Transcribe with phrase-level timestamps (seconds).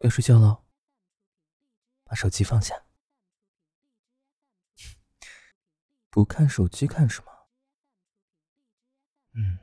[0.00, 0.64] 要睡觉了，
[2.04, 2.84] 把手机放下。
[6.08, 7.30] 不看手机看什么？
[9.32, 9.58] 嗯，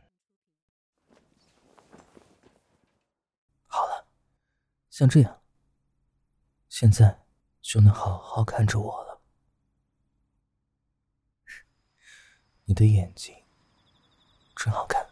[3.65, 4.07] 好了，
[4.89, 5.43] 像这样，
[6.69, 7.25] 现在
[7.61, 9.21] 就能好好看着我了。
[12.65, 13.35] 你的眼睛
[14.55, 15.09] 真好看，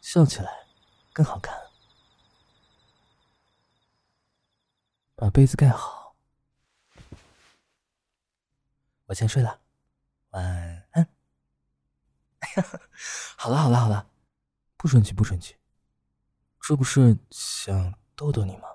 [0.00, 0.61] 笑起来
[1.12, 1.54] 更好看。
[5.14, 6.16] 把被子盖好，
[9.04, 9.60] 我先睡了。
[10.30, 10.44] 晚
[10.92, 11.08] 安。
[13.36, 14.10] 好了好了好了，
[14.76, 15.56] 不生气不生气，
[16.60, 18.68] 这不是想逗逗你吗？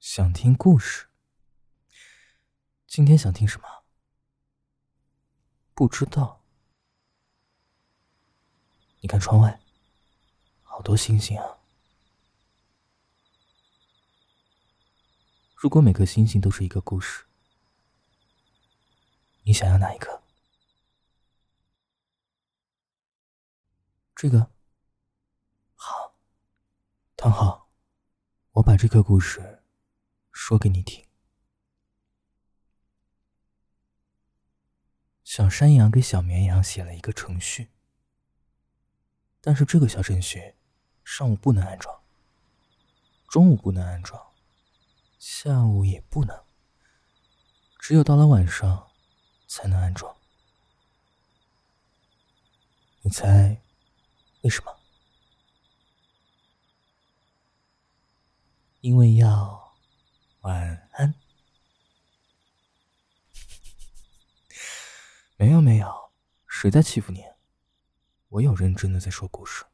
[0.00, 1.08] 想听故事？
[2.86, 3.84] 今天想听什么？
[5.74, 6.37] 不知道。
[9.00, 9.60] 你看窗外，
[10.62, 11.58] 好多星星啊。
[15.54, 17.24] 如果每颗星星都是一个故事。
[19.42, 20.22] 你想要哪一个？
[24.14, 24.50] 这个
[25.74, 26.14] 好，
[27.16, 27.70] 躺好，
[28.50, 29.62] 我把这个故事
[30.32, 31.06] 说给你听。
[35.24, 37.70] 小山羊给小绵羊写了一个程序，
[39.48, 40.54] 但是这个小程序
[41.06, 42.02] 上午不能安装，
[43.30, 44.22] 中午不能安装，
[45.18, 46.44] 下午也不能，
[47.78, 48.90] 只有到了晚上。
[49.46, 50.14] 才能安装，
[53.00, 53.62] 你猜
[54.42, 54.78] 为什么？
[58.82, 59.74] 因为要
[60.42, 61.14] 晚安。
[65.38, 66.10] 没有没有，
[66.46, 67.24] 谁在欺负你？
[68.28, 69.64] 我有认真的在说故事。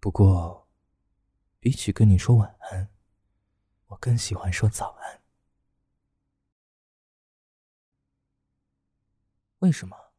[0.00, 0.68] 不过，
[1.60, 2.88] 比起跟你说晚安，
[3.88, 5.22] 我更喜欢说早安。
[9.58, 10.12] 为什么？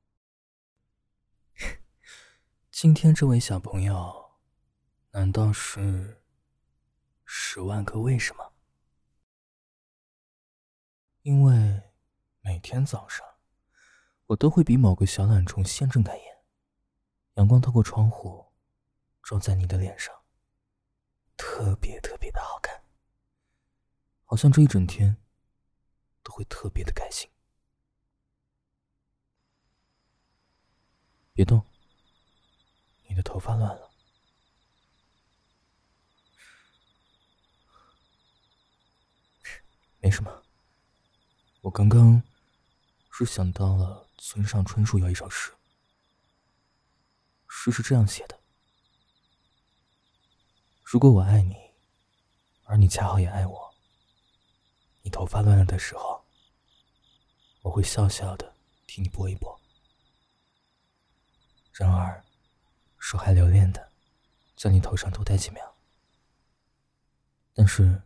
[2.69, 4.37] 今天这位小朋友，
[5.11, 6.21] 难道是
[7.25, 8.53] 十万个为什么？
[11.21, 11.91] 因为
[12.41, 13.28] 每天早上，
[14.29, 16.37] 我都会比某个小懒虫先睁开眼，
[17.33, 18.45] 阳光透过窗户，
[19.23, 20.13] 照在你的脸上，
[21.35, 22.83] 特别特别的好看，
[24.25, 25.17] 好像这一整天
[26.21, 27.27] 都会特别的开心。
[31.33, 31.65] 别动，
[33.07, 33.89] 你的头发乱了。
[40.01, 40.43] 没什么，
[41.61, 42.21] 我刚刚
[43.09, 45.51] 是想到了村上春树有一首诗，
[47.47, 48.37] 诗是这样写的：
[50.83, 51.55] 如果我爱你，
[52.65, 53.73] 而你恰好也爱我，
[55.01, 56.23] 你头发乱了的时候，
[57.61, 58.53] 我会笑笑的
[58.85, 59.59] 替你拨一拨。
[61.71, 62.23] 然而，
[62.97, 63.91] 手还留恋的，
[64.57, 65.75] 在你头上多待几秒。
[67.53, 68.01] 但是，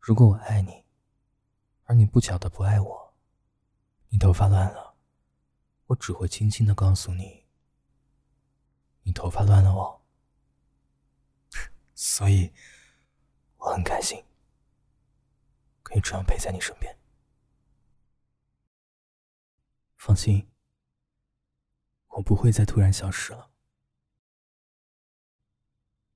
[0.00, 0.84] 如果我爱你，
[1.84, 3.14] 而你不巧的不爱我，
[4.08, 4.87] 你头发乱了，
[5.88, 7.44] 我只会轻轻的告诉你，
[9.02, 10.00] 你头发乱了哦。
[11.94, 12.52] 所以，
[13.58, 14.24] 我很开心，
[15.82, 16.98] 可以这样陪在你身边。
[19.96, 20.50] 放心。
[22.12, 23.52] 我不会再突然消失了。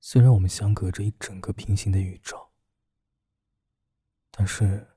[0.00, 2.50] 虽然我们相隔着一整个平行的宇宙，
[4.32, 4.96] 但是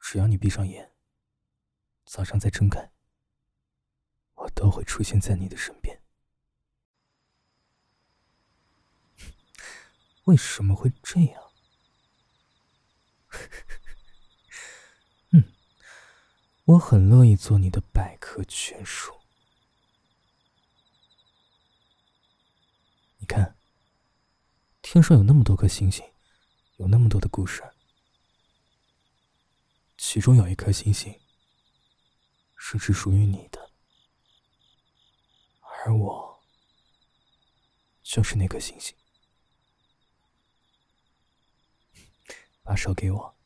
[0.00, 0.92] 只要你闭上眼，
[2.04, 2.90] 早上再睁开，
[4.68, 5.98] 都会出现在你的身边。
[10.24, 11.42] 为什么会这样？
[15.32, 15.54] 嗯，
[16.66, 19.18] 我很乐意做你的百科全书。
[23.16, 23.56] 你看，
[24.82, 26.04] 天上有那么多颗星星，
[26.76, 27.62] 有那么多的故事，
[29.96, 31.18] 其中有一颗星星
[32.54, 33.67] 是只属于你的，
[35.88, 36.44] 而我
[38.02, 38.94] 就是那颗星星。
[42.62, 43.38] 把手给我，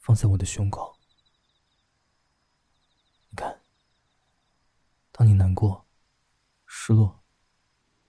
[0.00, 0.98] 放在我的胸口。
[3.28, 3.62] 你看，
[5.12, 5.86] 当你难过、
[6.66, 7.22] 失落。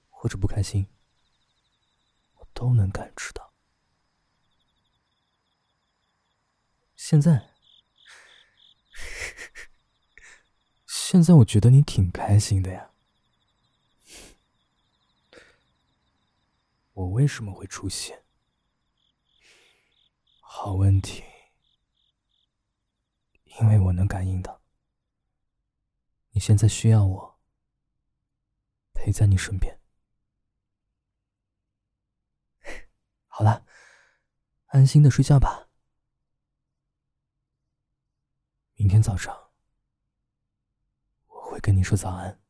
[0.10, 0.88] 或者不开心，
[2.34, 3.54] 我都能感知到。
[6.96, 7.52] 现在，
[10.88, 12.92] 现在我觉得你挺开心的呀。
[16.98, 18.26] 我为什么会出现？
[20.40, 21.24] 好问题，
[23.44, 24.64] 因为我能感应到
[26.32, 27.40] 你现在需要我
[28.96, 29.80] 陪在你身边。
[33.28, 33.68] 好了，
[34.66, 35.70] 安心的睡觉吧。
[38.74, 39.52] 明天早上
[41.28, 42.42] 我会跟你说早安。